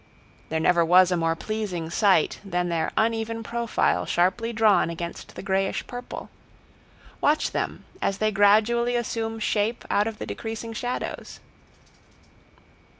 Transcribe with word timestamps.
There 0.49 0.59
never 0.59 0.83
was 0.83 1.11
a 1.11 1.15
more 1.15 1.35
pleasing 1.35 1.91
sight 1.91 2.39
than 2.43 2.69
their 2.69 2.91
uneven 2.97 3.43
profile 3.43 4.07
sharply 4.07 4.51
drawn 4.51 4.89
against 4.89 5.35
the 5.35 5.43
grayish 5.43 5.85
purple. 5.85 6.31
Watch 7.21 7.51
them 7.51 7.85
as 8.01 8.17
they 8.17 8.31
gradually 8.31 8.95
assume 8.95 9.37
shape 9.39 9.85
out 9.91 10.07
of 10.07 10.17
the 10.17 10.25
decreasing 10.25 10.73
shadows. 10.73 11.39